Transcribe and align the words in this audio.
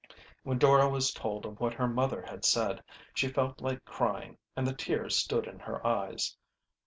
When 0.41 0.57
Dora 0.57 0.89
was 0.89 1.13
told 1.13 1.45
of 1.45 1.59
what 1.59 1.75
her 1.75 1.87
mother 1.87 2.23
had 2.23 2.43
said, 2.43 2.81
she 3.13 3.27
felt 3.27 3.61
like 3.61 3.85
crying, 3.85 4.39
and 4.55 4.65
the 4.65 4.73
tears 4.73 5.15
stood 5.15 5.45
in 5.45 5.59
her 5.59 5.85
eyes. 5.85 6.35